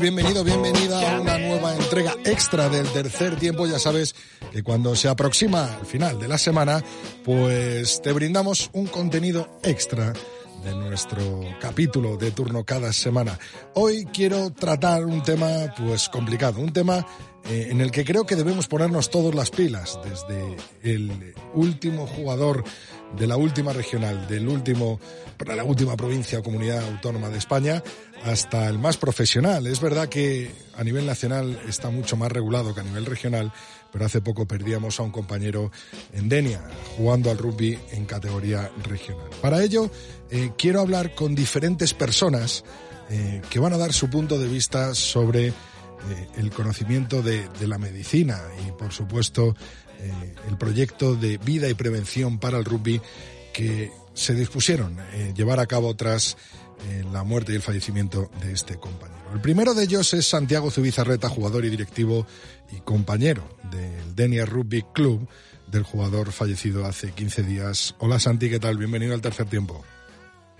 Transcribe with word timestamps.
Bienvenido, 0.00 0.42
bienvenida 0.42 1.16
a 1.16 1.20
una 1.20 1.38
nueva 1.38 1.74
entrega 1.76 2.14
extra 2.24 2.68
del 2.68 2.86
tercer 2.92 3.36
tiempo. 3.36 3.66
Ya 3.66 3.78
sabes 3.78 4.14
que 4.50 4.62
cuando 4.62 4.96
se 4.96 5.08
aproxima 5.08 5.78
el 5.80 5.86
final 5.86 6.18
de 6.18 6.28
la 6.28 6.38
semana, 6.38 6.82
pues 7.24 8.00
te 8.00 8.12
brindamos 8.12 8.70
un 8.72 8.86
contenido 8.86 9.58
extra 9.62 10.14
de 10.64 10.74
nuestro 10.74 11.22
capítulo 11.60 12.16
de 12.16 12.30
turno 12.30 12.64
cada 12.64 12.92
semana. 12.92 13.38
Hoy 13.74 14.06
quiero 14.06 14.50
tratar 14.50 15.04
un 15.04 15.22
tema 15.22 15.74
pues 15.76 16.08
complicado, 16.08 16.60
un 16.60 16.72
tema 16.72 17.06
eh, 17.48 17.68
en 17.70 17.80
el 17.80 17.90
que 17.90 18.04
creo 18.04 18.24
que 18.24 18.36
debemos 18.36 18.68
ponernos 18.68 19.10
todos 19.10 19.34
las 19.34 19.50
pilas, 19.50 19.98
desde 20.04 20.56
el 20.82 21.34
último 21.54 22.06
jugador 22.06 22.64
de 23.16 23.26
la 23.26 23.36
última 23.36 23.72
regional, 23.72 24.26
del 24.26 24.48
último, 24.48 24.98
de 25.38 25.56
la 25.56 25.64
última 25.64 25.96
provincia 25.96 26.38
o 26.38 26.42
comunidad 26.42 26.84
autónoma 26.84 27.28
de 27.28 27.38
España, 27.38 27.82
hasta 28.24 28.68
el 28.68 28.78
más 28.78 28.96
profesional. 28.96 29.66
Es 29.66 29.80
verdad 29.80 30.08
que 30.08 30.50
a 30.76 30.84
nivel 30.84 31.06
nacional 31.06 31.60
está 31.68 31.90
mucho 31.90 32.16
más 32.16 32.30
regulado 32.30 32.74
que 32.74 32.80
a 32.80 32.84
nivel 32.84 33.06
regional, 33.06 33.52
pero 33.92 34.06
hace 34.06 34.20
poco 34.20 34.46
perdíamos 34.46 34.98
a 34.98 35.02
un 35.02 35.10
compañero 35.10 35.70
en 36.12 36.28
Denia 36.28 36.62
jugando 36.96 37.30
al 37.30 37.38
rugby 37.38 37.78
en 37.90 38.06
categoría 38.06 38.70
regional. 38.84 39.28
Para 39.40 39.62
ello, 39.62 39.90
eh, 40.30 40.52
quiero 40.56 40.80
hablar 40.80 41.14
con 41.14 41.34
diferentes 41.34 41.92
personas 41.94 42.64
eh, 43.10 43.42
que 43.50 43.58
van 43.58 43.72
a 43.74 43.78
dar 43.78 43.92
su 43.92 44.08
punto 44.08 44.38
de 44.38 44.48
vista 44.48 44.94
sobre 44.94 45.48
eh, 45.48 45.52
el 46.36 46.50
conocimiento 46.50 47.22
de, 47.22 47.48
de, 47.60 47.66
la 47.66 47.78
medicina 47.78 48.40
y, 48.66 48.72
por 48.72 48.92
supuesto, 48.92 49.54
el 50.48 50.56
proyecto 50.58 51.14
de 51.14 51.38
vida 51.38 51.68
y 51.68 51.74
prevención 51.74 52.38
para 52.38 52.58
el 52.58 52.64
rugby 52.64 53.00
que 53.52 53.90
se 54.14 54.34
dispusieron 54.34 54.96
llevar 55.34 55.60
a 55.60 55.66
cabo 55.66 55.94
tras 55.94 56.36
la 57.12 57.22
muerte 57.22 57.52
y 57.52 57.56
el 57.56 57.62
fallecimiento 57.62 58.30
de 58.40 58.52
este 58.52 58.76
compañero. 58.76 59.22
El 59.32 59.40
primero 59.40 59.72
de 59.72 59.84
ellos 59.84 60.12
es 60.12 60.28
Santiago 60.28 60.70
Zubizarreta, 60.70 61.28
jugador 61.28 61.64
y 61.64 61.70
directivo 61.70 62.26
y 62.70 62.80
compañero 62.80 63.42
del 63.70 64.14
Denia 64.14 64.44
Rugby 64.44 64.84
Club, 64.92 65.26
del 65.68 65.84
jugador 65.84 66.32
fallecido 66.32 66.84
hace 66.84 67.12
15 67.12 67.42
días. 67.42 67.94
Hola 67.98 68.18
Santi, 68.18 68.50
¿qué 68.50 68.60
tal? 68.60 68.76
Bienvenido 68.76 69.14
al 69.14 69.22
tercer 69.22 69.46
tiempo. 69.46 69.82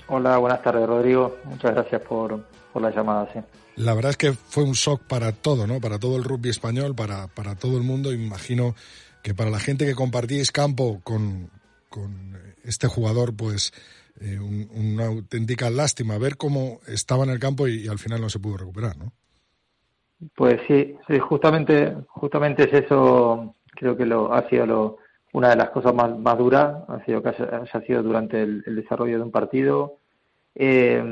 Hola, 0.09 0.39
buenas 0.39 0.63
tardes 0.63 0.87
Rodrigo. 0.87 1.37
Muchas 1.45 1.75
gracias 1.75 2.01
por, 2.03 2.43
por 2.73 2.81
la 2.81 2.91
llamada. 2.91 3.29
Sí. 3.33 3.41
La 3.77 3.95
verdad 3.95 4.13
es 4.13 4.17
que 4.17 4.33
fue 4.33 4.65
un 4.65 4.73
shock 4.73 5.03
para 5.03 5.33
todo, 5.33 5.67
¿no? 5.67 5.81
Para 5.81 5.99
todo 5.99 6.17
el 6.17 6.25
rugby 6.25 6.49
español, 6.49 6.95
para, 6.95 7.29
para 7.29 7.55
todo 7.55 7.77
el 7.77 7.83
mundo. 7.83 8.13
Imagino 8.13 8.75
que 9.23 9.35
para 9.35 9.51
la 9.51 9.59
gente 9.59 9.87
que 9.87 9.95
compartíais 9.95 10.51
campo 10.51 11.01
con, 11.05 11.51
con 11.89 12.37
este 12.65 12.89
jugador, 12.89 13.35
pues 13.37 13.73
eh, 14.21 14.39
un, 14.39 14.69
una 14.75 15.07
auténtica 15.07 15.71
lástima 15.71 16.19
ver 16.19 16.37
cómo 16.37 16.81
estaba 16.87 17.25
en 17.25 17.31
el 17.31 17.39
campo 17.39 17.69
y, 17.69 17.89
al 17.89 17.99
final 17.99 18.21
no 18.21 18.29
se 18.29 18.41
pudo 18.41 18.59
recuperar, 18.59 18.97
¿no? 18.97 19.13
Pues 20.37 20.61
sí, 20.69 20.95
sí, 21.09 21.19
justamente, 21.19 21.97
justamente 22.09 22.65
es 22.65 22.85
eso, 22.85 23.57
creo 23.73 23.97
que 23.97 24.07
lo 24.07 24.33
ha 24.33 24.49
sido 24.49 24.67
lo, 24.67 24.99
una 25.33 25.51
de 25.51 25.57
las 25.57 25.71
cosas 25.71 25.95
más, 25.95 26.17
más 26.17 26.39
duras, 26.39 26.85
ha 26.89 27.05
sido 27.05 27.23
que 27.23 27.31
haya 27.31 27.87
sido 27.87 28.03
durante 28.03 28.41
el, 28.41 28.63
el, 28.67 28.77
desarrollo 28.77 29.17
de 29.17 29.25
un 29.25 29.33
partido, 29.33 29.99
eh, 30.55 31.03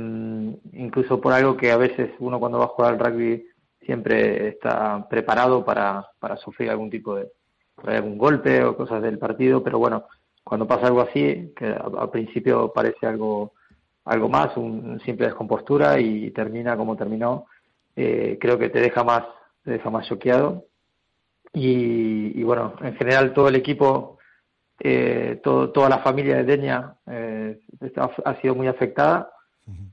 incluso 0.72 1.20
por 1.20 1.32
algo 1.32 1.56
que 1.56 1.72
a 1.72 1.76
veces 1.76 2.10
uno 2.20 2.38
cuando 2.38 2.58
va 2.58 2.66
a 2.66 2.68
jugar 2.68 2.92
al 2.92 3.00
rugby 3.00 3.44
siempre 3.84 4.48
está 4.48 5.08
preparado 5.08 5.64
para, 5.64 6.06
para 6.20 6.36
sufrir 6.36 6.70
algún 6.70 6.90
tipo 6.90 7.16
de 7.16 7.32
algún 7.86 8.18
golpe 8.18 8.62
o 8.64 8.76
cosas 8.76 9.02
del 9.02 9.18
partido, 9.18 9.62
pero 9.62 9.78
bueno, 9.78 10.04
cuando 10.44 10.66
pasa 10.66 10.86
algo 10.86 11.00
así, 11.00 11.52
que 11.56 11.66
al 11.66 12.10
principio 12.10 12.72
parece 12.72 13.06
algo, 13.06 13.52
algo 14.04 14.28
más, 14.28 14.56
un, 14.56 15.00
simple 15.04 15.26
descompostura 15.26 16.00
y 16.00 16.30
termina 16.30 16.76
como 16.76 16.96
terminó, 16.96 17.46
eh, 17.96 18.38
creo 18.40 18.58
que 18.58 18.68
te 18.68 18.80
deja 18.80 19.04
más, 19.04 19.24
te 19.64 19.72
deja 19.72 19.90
más 19.90 20.06
choqueado. 20.06 20.64
Y, 21.52 22.38
y 22.38 22.42
bueno, 22.42 22.74
en 22.80 22.94
general 22.94 23.32
todo 23.32 23.48
el 23.48 23.56
equipo, 23.56 24.18
eh, 24.82 25.40
todo, 25.42 25.70
toda 25.70 25.88
la 25.88 25.98
familia 25.98 26.36
de 26.36 26.44
Deña 26.44 26.94
eh, 27.06 27.60
ha 28.24 28.40
sido 28.40 28.54
muy 28.54 28.66
afectada. 28.66 29.30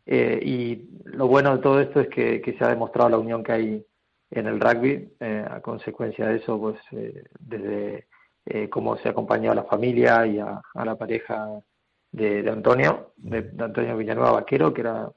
Eh, 0.06 0.40
y 0.42 0.90
lo 1.06 1.28
bueno 1.28 1.56
de 1.56 1.62
todo 1.62 1.80
esto 1.82 2.00
es 2.00 2.08
que, 2.08 2.42
que, 2.42 2.54
se 2.54 2.64
ha 2.64 2.70
demostrado 2.70 3.10
la 3.10 3.18
unión 3.20 3.44
que 3.44 3.52
hay 3.52 3.86
en 4.32 4.48
el 4.48 4.60
rugby. 4.60 5.14
Eh, 5.20 5.46
a 5.50 5.62
consecuencia 5.62 6.28
de 6.28 6.38
eso, 6.38 6.60
pues 6.60 6.78
eh, 6.92 7.24
desde 7.40 8.08
eh, 8.46 8.70
cómo 8.70 8.98
se 8.98 9.10
acompañó 9.10 9.52
a 9.52 9.56
la 9.56 9.64
familia 9.66 10.26
y 10.26 10.40
a, 10.40 10.62
a 10.74 10.86
la 10.86 10.96
pareja 10.96 11.50
de, 12.12 12.44
de 12.44 12.50
Antonio, 12.52 13.12
de, 13.18 13.42
de, 13.42 13.64
Antonio 13.64 13.98
Villanueva 13.98 14.32
Vaquero, 14.32 14.74
que 14.74 14.82
era 14.82 15.10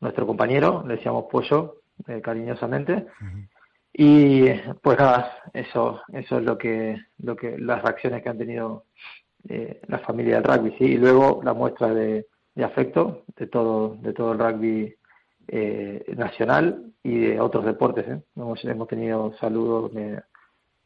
nuestro 0.00 0.26
compañero, 0.26 0.84
le 0.86 0.96
decíamos 0.96 1.24
Pollo 1.30 1.82
eh, 2.06 2.20
cariñosamente. 2.20 2.92
Uh 3.20 3.24
-huh. 3.24 3.48
Y 3.92 4.48
pues 4.80 4.98
nada, 4.98 5.42
eso, 5.52 6.00
eso 6.12 6.38
es 6.38 6.44
lo 6.44 6.56
que, 6.56 6.96
lo 7.18 7.34
que, 7.34 7.58
las 7.58 7.82
reacciones 7.82 8.22
que 8.22 8.28
han 8.28 8.38
tenido 8.38 8.84
eh, 9.48 9.80
la 9.88 9.98
familia 9.98 10.40
del 10.40 10.44
rugby, 10.44 10.76
sí, 10.78 10.84
y 10.84 10.96
luego 10.98 11.40
la 11.42 11.52
muestra 11.52 11.92
de, 11.92 12.26
de 12.54 12.64
afecto 12.64 13.24
de 13.36 13.46
todo, 13.48 13.96
de 14.00 14.12
todo 14.12 14.32
el 14.32 14.38
rugby 14.38 14.94
eh, 15.48 16.04
nacional 16.16 16.92
y 17.02 17.18
de 17.18 17.40
otros 17.40 17.64
deportes. 17.64 18.06
¿eh? 18.08 18.20
Hemos, 18.36 18.64
hemos 18.64 18.88
tenido 18.88 19.34
saludos 19.40 19.92
de, 19.94 20.20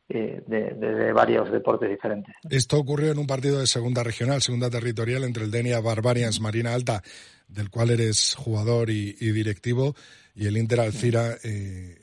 eh, 0.09 0.43
de, 0.47 0.75
de, 0.75 0.95
de, 0.95 1.13
varios 1.13 1.51
deportes 1.51 1.91
diferentes. 1.91 2.35
Esto 2.49 2.79
ocurrió 2.79 3.13
en 3.13 3.19
un 3.19 3.27
partido 3.27 3.59
de 3.59 3.67
segunda 3.67 4.03
regional, 4.03 4.41
segunda 4.43 4.71
territorial, 4.71 5.25
entre 5.25 5.45
el 5.45 5.51
Denia 5.51 5.81
Barbarians 5.81 6.41
Marina 6.41 6.75
Alta, 6.75 7.03
del 7.49 7.71
cual 7.71 7.91
eres 7.91 8.35
jugador 8.35 8.91
y, 8.91 9.17
y 9.21 9.31
directivo, 9.33 9.95
y 10.35 10.47
el 10.47 10.57
Inter 10.57 10.81
Alcira, 10.81 11.37
eh, 11.45 11.97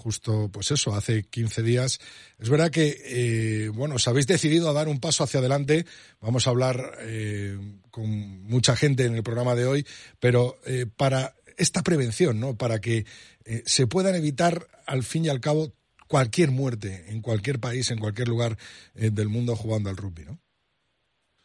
justo, 0.00 0.48
pues 0.50 0.70
eso, 0.70 0.94
hace 0.94 1.24
15 1.24 1.62
días. 1.62 2.00
Es 2.38 2.48
verdad 2.48 2.70
que, 2.70 2.96
eh, 3.04 3.68
bueno, 3.68 3.96
os 3.96 4.08
habéis 4.08 4.26
decidido 4.26 4.70
a 4.70 4.72
dar 4.72 4.88
un 4.88 4.98
paso 4.98 5.24
hacia 5.24 5.40
adelante. 5.40 5.84
Vamos 6.20 6.46
a 6.46 6.50
hablar 6.50 6.98
eh, 7.00 7.58
con 7.90 8.08
mucha 8.44 8.76
gente 8.76 9.04
en 9.04 9.14
el 9.14 9.22
programa 9.22 9.54
de 9.54 9.66
hoy, 9.66 9.86
pero 10.18 10.56
eh, 10.66 10.86
para 10.96 11.34
esta 11.60 11.82
prevención, 11.82 12.40
¿no? 12.40 12.56
Para 12.56 12.80
que 12.80 13.04
eh, 13.44 13.62
se 13.64 13.86
puedan 13.86 14.14
evitar, 14.14 14.66
al 14.86 15.02
fin 15.02 15.24
y 15.24 15.28
al 15.28 15.40
cabo, 15.40 15.72
cualquier 16.08 16.50
muerte 16.50 17.04
en 17.08 17.22
cualquier 17.22 17.60
país, 17.60 17.90
en 17.90 17.98
cualquier 17.98 18.28
lugar 18.28 18.56
eh, 18.94 19.10
del 19.10 19.28
mundo 19.28 19.54
jugando 19.54 19.90
al 19.90 19.96
rugby, 19.96 20.24
¿no? 20.24 20.38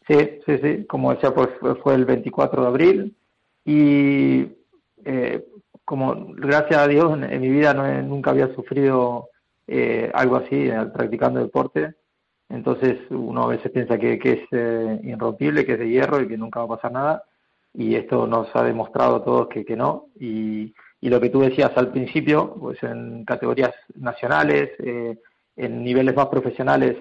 Sí, 0.08 0.16
sí, 0.46 0.58
sí. 0.62 0.84
Como 0.86 1.12
decía, 1.12 1.34
pues 1.34 1.48
fue 1.82 1.94
el 1.94 2.04
24 2.04 2.62
de 2.62 2.68
abril 2.68 3.16
y 3.64 4.46
eh, 5.04 5.44
como 5.84 6.32
gracias 6.34 6.78
a 6.80 6.88
Dios 6.88 7.12
en, 7.12 7.40
mi 7.40 7.48
vida 7.48 7.72
no 7.72 8.02
nunca 8.02 8.30
había 8.30 8.52
sufrido 8.54 9.30
eh, 9.66 10.10
algo 10.14 10.36
así 10.36 10.68
eh, 10.68 10.86
practicando 10.92 11.40
deporte. 11.40 11.94
Entonces 12.48 12.98
uno 13.10 13.44
a 13.44 13.48
veces 13.48 13.70
piensa 13.72 13.98
que, 13.98 14.18
que 14.18 14.32
es 14.32 14.40
eh, 14.52 15.00
irrompible, 15.04 15.64
que 15.64 15.72
es 15.72 15.78
de 15.78 15.88
hierro 15.88 16.20
y 16.20 16.28
que 16.28 16.36
nunca 16.36 16.60
va 16.60 16.66
a 16.66 16.76
pasar 16.76 16.92
nada. 16.92 17.24
Y 17.76 17.94
esto 17.94 18.26
nos 18.26 18.48
ha 18.54 18.62
demostrado 18.62 19.16
a 19.16 19.24
todos 19.24 19.48
que, 19.48 19.64
que 19.64 19.76
no. 19.76 20.06
Y, 20.18 20.74
y 21.00 21.08
lo 21.08 21.20
que 21.20 21.28
tú 21.28 21.40
decías 21.40 21.72
al 21.76 21.92
principio, 21.92 22.54
pues 22.58 22.82
en 22.82 23.24
categorías 23.24 23.74
nacionales, 23.94 24.70
eh, 24.78 25.18
en 25.56 25.84
niveles 25.84 26.16
más 26.16 26.26
profesionales, 26.26 26.96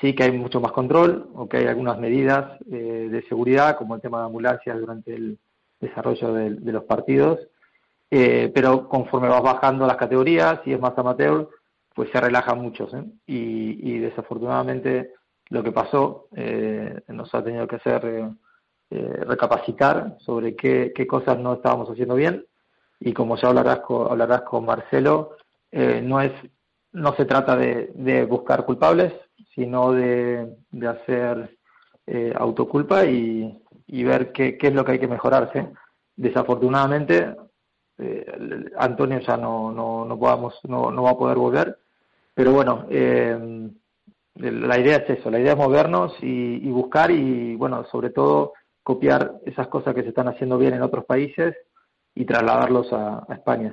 sí 0.00 0.14
que 0.14 0.24
hay 0.24 0.32
mucho 0.32 0.60
más 0.60 0.72
control 0.72 1.28
o 1.34 1.48
que 1.48 1.58
hay 1.58 1.66
algunas 1.66 1.98
medidas 1.98 2.58
eh, 2.70 3.08
de 3.10 3.22
seguridad, 3.28 3.76
como 3.76 3.94
el 3.94 4.00
tema 4.00 4.20
de 4.20 4.26
ambulancias 4.26 4.78
durante 4.78 5.14
el 5.14 5.38
desarrollo 5.80 6.32
de, 6.32 6.72
los 6.72 6.84
partidos. 6.84 7.40
Eh, 8.10 8.52
pero 8.54 8.88
conforme 8.88 9.28
vas 9.28 9.42
bajando 9.42 9.86
las 9.86 9.96
categorías 9.96 10.60
y 10.64 10.72
es 10.72 10.80
más 10.80 10.96
amateur, 10.96 11.48
pues 11.94 12.10
se 12.10 12.20
relajan 12.20 12.60
muchos. 12.60 12.92
¿eh? 12.94 13.04
Y, 13.26 13.94
y, 13.94 13.98
desafortunadamente 13.98 15.12
lo 15.50 15.62
que 15.62 15.72
pasó 15.72 16.28
eh, 16.34 17.00
nos 17.08 17.34
ha 17.34 17.42
tenido 17.42 17.66
que 17.66 17.76
hacer 17.76 18.30
eh, 18.90 19.24
recapacitar 19.26 20.16
sobre 20.20 20.54
qué, 20.56 20.92
cosas 21.06 21.38
no 21.38 21.54
estábamos 21.54 21.90
haciendo 21.90 22.14
bien 22.14 22.44
y 23.00 23.12
como 23.12 23.36
ya 23.36 23.48
hablarás 23.48 23.80
con, 23.80 24.10
hablarás 24.10 24.42
con 24.42 24.64
Marcelo, 24.64 25.36
eh, 25.70 26.00
no 26.02 26.20
es 26.20 26.32
no 26.92 27.14
se 27.16 27.24
trata 27.24 27.56
de, 27.56 27.90
de 27.94 28.24
buscar 28.24 28.64
culpables, 28.64 29.12
sino 29.54 29.92
de, 29.92 30.56
hacer 30.88 31.58
eh, 32.06 32.32
autoculpa 32.36 33.04
y, 33.04 33.60
ver 33.88 34.32
qué, 34.32 34.56
es 34.60 34.74
lo 34.74 34.84
que 34.84 34.92
hay 34.92 34.98
que 34.98 35.08
mejorarse. 35.08 35.68
Desafortunadamente, 36.16 37.34
eh, 37.98 38.64
Antonio 38.78 39.20
ya 39.20 39.36
no, 39.36 39.72
no, 39.72 40.04
no, 40.04 40.18
podamos, 40.18 40.58
no, 40.64 40.90
no 40.90 41.02
va 41.02 41.10
a 41.10 41.18
poder 41.18 41.36
volver, 41.36 41.78
pero 42.32 42.52
bueno, 42.52 42.86
eh, 42.90 43.70
la 44.36 44.78
idea 44.78 44.96
es 44.98 45.18
eso, 45.18 45.30
la 45.30 45.38
idea 45.38 45.52
es 45.52 45.58
movernos 45.58 46.16
y, 46.20 46.68
buscar 46.70 47.10
y, 47.10 47.54
bueno, 47.56 47.84
sobre 47.90 48.10
todo 48.10 48.52
copiar 48.84 49.40
esas 49.44 49.66
cosas 49.66 49.94
que 49.94 50.02
se 50.02 50.10
están 50.10 50.28
haciendo 50.28 50.58
bien 50.58 50.74
en 50.74 50.82
otros 50.82 51.04
países 51.04 51.56
y 52.14 52.24
trasladarlos 52.24 52.92
a, 52.92 53.26
España. 53.30 53.72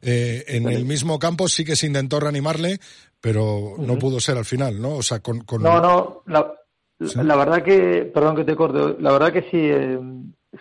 Eh, 0.00 0.44
en 0.46 0.68
el 0.68 0.84
mismo 0.84 1.18
campo 1.18 1.48
sí 1.48 1.64
que 1.64 1.76
se 1.76 1.86
intentó 1.86 2.20
reanimarle, 2.20 2.78
pero 3.20 3.74
no 3.78 3.98
pudo 3.98 4.20
ser 4.20 4.38
al 4.38 4.44
final, 4.44 4.80
¿no? 4.80 4.96
O 4.96 5.02
sea, 5.02 5.20
con, 5.20 5.44
No, 5.60 5.80
no, 5.80 6.22
la, 6.26 7.36
verdad 7.36 7.62
que, 7.62 8.10
perdón 8.14 8.36
que 8.36 8.44
te 8.44 8.56
corte, 8.56 8.96
la 9.00 9.12
verdad 9.12 9.32
que 9.32 9.42
sí, 9.42 9.58
eh, 9.58 9.98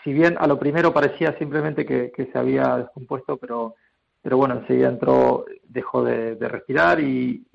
si 0.04 0.14
bien 0.14 0.36
a 0.40 0.48
lo 0.48 0.58
primero 0.58 0.94
parecía 0.94 1.38
simplemente 1.38 1.86
que, 1.86 2.12
se 2.32 2.38
había 2.38 2.78
descompuesto, 2.78 3.38
pero, 3.38 3.76
pero 4.22 4.38
bueno, 4.38 4.60
enseguida 4.60 4.90
entró, 4.90 5.46
dejó 5.64 6.04
de, 6.04 6.36
respirar 6.36 7.00
y, 7.00 7.46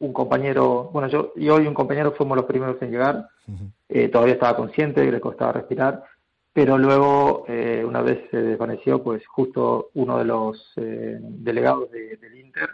un 0.00 0.12
compañero, 0.12 0.90
bueno, 0.92 1.08
yo 1.08 1.32
y 1.36 1.48
hoy 1.48 1.66
un 1.66 1.74
compañero 1.74 2.12
fuimos 2.12 2.36
los 2.36 2.46
primeros 2.46 2.80
en 2.82 2.90
llegar, 2.90 3.28
eh, 3.88 4.08
todavía 4.08 4.34
estaba 4.34 4.56
consciente 4.56 5.04
y 5.04 5.10
le 5.10 5.20
costaba 5.20 5.52
respirar, 5.52 6.02
pero 6.52 6.76
luego, 6.78 7.44
eh, 7.46 7.84
una 7.86 8.02
vez 8.02 8.28
se 8.30 8.38
desvaneció, 8.38 9.02
pues 9.02 9.26
justo 9.26 9.90
uno 9.94 10.18
de 10.18 10.24
los 10.24 10.72
eh, 10.76 11.18
delegados 11.20 11.90
del 11.90 12.36
Inter 12.36 12.70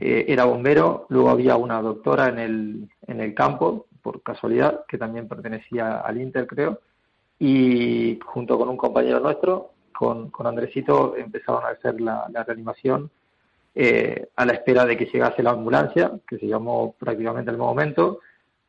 era 0.00 0.46
bombero, 0.46 1.06
luego 1.10 1.28
había 1.28 1.56
una 1.56 1.82
doctora 1.82 2.28
en 2.28 2.38
el, 2.38 2.88
en 3.06 3.20
el 3.20 3.34
campo, 3.34 3.86
por 4.00 4.22
casualidad, 4.22 4.86
que 4.88 4.96
también 4.96 5.28
pertenecía 5.28 5.98
al 5.98 6.18
Inter, 6.18 6.46
creo, 6.46 6.80
y 7.38 8.18
junto 8.24 8.58
con 8.58 8.70
un 8.70 8.76
compañero 8.78 9.20
nuestro, 9.20 9.72
con, 9.92 10.30
con 10.30 10.46
Andresito, 10.46 11.16
empezaron 11.16 11.64
a 11.64 11.68
hacer 11.68 12.00
la, 12.00 12.26
reanimación 12.46 13.10
eh, 13.78 14.30
a 14.34 14.46
la 14.46 14.54
espera 14.54 14.86
de 14.86 14.96
que 14.96 15.04
llegase 15.04 15.42
la 15.42 15.50
ambulancia, 15.50 16.10
que 16.26 16.38
se 16.38 16.46
llamó 16.46 16.94
prácticamente 16.98 17.50
al 17.50 17.58
momento. 17.58 18.20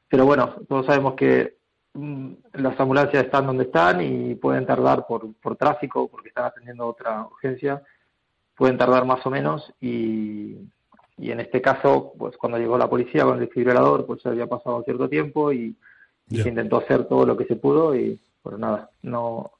Pero 0.09 0.25
bueno, 0.25 0.55
todos 0.67 0.85
sabemos 0.85 1.13
que 1.13 1.55
mm, 1.93 2.31
las 2.55 2.77
ambulancias 2.77 3.23
están 3.23 3.47
donde 3.47 3.63
están 3.63 4.01
y 4.01 4.35
pueden 4.35 4.65
tardar 4.65 5.07
por, 5.07 5.33
por 5.35 5.55
tráfico, 5.55 6.09
porque 6.09 6.27
están 6.27 6.43
atendiendo 6.43 6.85
otra 6.85 7.25
urgencia, 7.25 7.81
pueden 8.53 8.77
tardar 8.77 9.05
más 9.05 9.25
o 9.25 9.29
menos 9.29 9.73
y, 9.79 10.57
y 11.17 11.31
en 11.31 11.39
este 11.39 11.61
caso, 11.61 12.11
pues 12.17 12.35
cuando 12.35 12.57
llegó 12.57 12.77
la 12.77 12.89
policía 12.89 13.23
con 13.23 13.35
el 13.35 13.45
desfibrilador, 13.45 14.05
pues 14.05 14.21
ya 14.23 14.31
había 14.31 14.47
pasado 14.47 14.83
cierto 14.83 15.07
tiempo 15.07 15.53
y, 15.53 15.73
se 16.29 16.49
intentó 16.49 16.79
hacer 16.79 17.05
todo 17.05 17.25
lo 17.25 17.37
que 17.37 17.45
se 17.45 17.55
pudo 17.55 17.95
y 17.95 18.19
pero 18.43 18.57
nada, 18.57 18.89
no, 19.03 19.51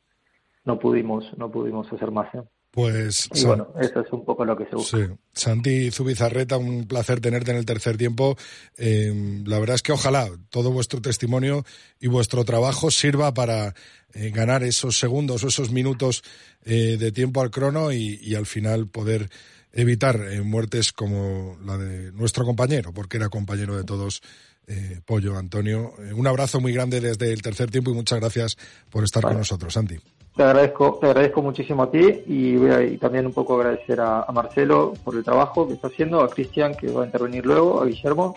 no 0.65 0.77
pudimos, 0.77 1.25
no 1.37 1.49
pudimos 1.49 1.89
hacer 1.93 2.11
más. 2.11 2.35
¿eh? 2.35 2.43
Pues 2.77 3.27
y 3.33 3.43
bueno, 3.43 3.69
eso 3.81 4.01
es 4.01 4.11
un 4.11 4.23
poco 4.23 4.45
lo 4.45 4.55
que 4.55 4.65
se 4.65 4.75
busca. 4.75 4.97
Sí. 4.97 5.03
Santi 5.33 5.89
Zubizarreta, 5.89 6.57
un 6.57 6.85
placer 6.85 7.19
tenerte 7.19 7.49
en 7.49 7.57
el 7.57 7.65
tercer 7.65 7.97
tiempo. 7.97 8.37
Eh, 8.77 9.41
la 9.47 9.57
verdad 9.57 9.77
es 9.77 9.81
que 9.81 9.93
ojalá 9.93 10.29
todo 10.51 10.71
vuestro 10.71 11.01
testimonio 11.01 11.65
y 11.99 12.05
vuestro 12.05 12.45
trabajo 12.45 12.91
sirva 12.91 13.33
para 13.33 13.73
eh, 14.13 14.29
ganar 14.29 14.61
esos 14.61 14.99
segundos 14.99 15.43
o 15.43 15.47
esos 15.47 15.71
minutos 15.71 16.21
de 16.63 17.11
tiempo 17.13 17.41
al 17.41 17.49
crono 17.49 17.93
y, 17.93 18.19
y 18.21 18.35
al 18.35 18.45
final 18.45 18.87
poder 18.87 19.29
evitar 19.71 20.19
muertes 20.43 20.91
como 20.91 21.57
la 21.63 21.77
de 21.77 22.11
nuestro 22.11 22.43
compañero, 22.43 22.93
porque 22.93 23.15
era 23.15 23.29
compañero 23.29 23.77
de 23.77 23.85
todos 23.85 24.21
eh, 24.67 24.99
Pollo, 25.05 25.37
Antonio. 25.37 25.93
Eh, 25.99 26.13
un 26.13 26.27
abrazo 26.27 26.59
muy 26.59 26.73
grande 26.73 26.99
desde 26.99 27.31
el 27.31 27.41
tercer 27.41 27.71
tiempo 27.71 27.91
y 27.91 27.93
muchas 27.93 28.19
gracias 28.19 28.57
por 28.89 29.05
estar 29.05 29.23
con 29.23 29.37
nosotros, 29.37 29.73
Santi. 29.73 29.97
Te 30.37 30.43
agradezco, 30.43 30.97
te 31.01 31.07
agradezco 31.07 31.41
muchísimo 31.41 31.81
a 31.81 31.89
ti 31.89 32.21
y 32.27 32.55
voy 32.57 32.69
a 32.69 32.99
también 32.99 33.25
un 33.25 33.33
poco 33.33 33.55
agradecer 33.55 33.99
a, 33.99 34.23
Marcelo 34.31 34.93
por 35.03 35.15
el 35.15 35.23
trabajo 35.23 35.67
que 35.67 35.73
está 35.73 35.87
haciendo, 35.87 36.21
a 36.21 36.29
Cristian 36.29 36.75
que 36.75 36.91
va 36.91 37.01
a 37.01 37.05
intervenir 37.07 37.43
luego, 37.43 37.81
a 37.81 37.87
Guillermo 37.87 38.35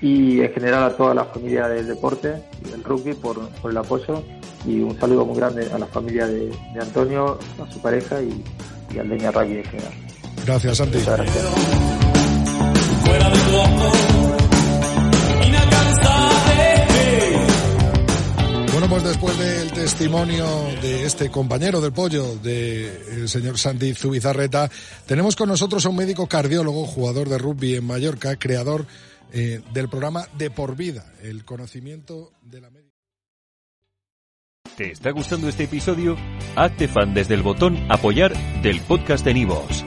y 0.00 0.40
en 0.40 0.52
general 0.52 0.84
a 0.84 0.96
toda 0.96 1.14
la 1.14 1.24
familia 1.24 1.66
del 1.66 1.88
deporte 1.88 2.40
y 2.64 2.70
del 2.70 2.84
rugby 2.84 3.14
por, 3.14 3.40
el 3.68 3.76
apoyo 3.76 4.22
y 4.64 4.82
un 4.82 4.96
saludo 5.00 5.26
muy 5.26 5.36
grande 5.36 5.68
a 5.72 5.78
la 5.78 5.86
familia 5.86 6.28
de, 6.28 6.52
Antonio, 6.80 7.36
a 7.60 7.68
su 7.72 7.82
pareja 7.82 8.22
y, 8.22 8.40
al 8.96 9.08
Leña 9.08 9.32
Rugby 9.32 9.56
en 9.56 9.64
general. 9.64 9.92
Gracias, 10.46 10.76
Santi. 10.76 10.98
gracias. 11.04 11.44
Pues 18.92 19.04
después 19.04 19.38
del 19.38 19.72
testimonio 19.72 20.44
de 20.82 21.06
este 21.06 21.30
compañero 21.30 21.80
del 21.80 21.94
pollo, 21.94 22.36
del 22.36 23.26
señor 23.26 23.56
Sandy 23.56 23.94
Zubizarreta, 23.94 24.70
tenemos 25.06 25.34
con 25.34 25.48
nosotros 25.48 25.86
a 25.86 25.88
un 25.88 25.96
médico 25.96 26.26
cardiólogo, 26.26 26.86
jugador 26.86 27.30
de 27.30 27.38
rugby 27.38 27.76
en 27.76 27.86
Mallorca, 27.86 28.36
creador 28.36 28.84
eh, 29.32 29.62
del 29.72 29.88
programa 29.88 30.28
De 30.36 30.50
por 30.50 30.76
Vida, 30.76 31.10
el 31.22 31.46
conocimiento 31.46 32.32
de 32.42 32.60
la 32.60 32.68
médica. 32.68 32.94
¿Te 34.76 34.92
está 34.92 35.10
gustando 35.10 35.48
este 35.48 35.64
episodio? 35.64 36.18
Hazte 36.54 36.86
fan 36.86 37.14
desde 37.14 37.32
el 37.32 37.42
botón 37.42 37.78
Apoyar 37.90 38.34
del 38.60 38.82
podcast 38.82 39.24
de 39.24 39.32
Nivos. 39.32 39.86